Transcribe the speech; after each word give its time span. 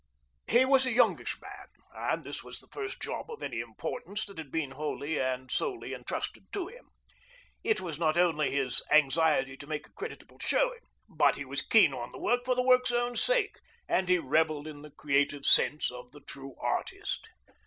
He 0.47 0.65
was 0.65 0.87
a 0.87 0.91
youngish 0.91 1.39
man, 1.39 1.67
and 1.93 2.23
this 2.23 2.43
was 2.43 2.59
the 2.59 2.67
first 2.69 2.99
job 2.99 3.29
of 3.29 3.43
any 3.43 3.59
importance 3.59 4.25
that 4.25 4.39
had 4.39 4.49
been 4.49 4.71
wholly 4.71 5.19
and 5.21 5.51
solely 5.51 5.93
entrusted 5.93 6.51
to 6.53 6.65
him. 6.65 6.89
It 7.63 7.81
was 7.81 7.99
not 7.99 8.17
only 8.17 8.49
his 8.49 8.81
anxiety 8.89 9.55
to 9.57 9.67
make 9.67 9.85
a 9.85 9.91
creditable 9.91 10.39
showing, 10.39 10.79
but 11.07 11.35
he 11.35 11.45
was 11.45 11.61
keen 11.61 11.93
on 11.93 12.11
the 12.13 12.19
work 12.19 12.45
for 12.45 12.55
the 12.55 12.63
work's 12.63 12.91
own 12.91 13.15
sake, 13.15 13.59
and 13.87 14.09
he 14.09 14.17
revelled 14.17 14.65
in 14.65 14.81
the 14.81 14.89
creative 14.89 15.45
sense 15.45 15.91
of 15.91 16.09
the 16.13 16.21
true 16.21 16.55
artist. 16.59 17.29